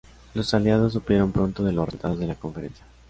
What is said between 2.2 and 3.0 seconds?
la conferencia.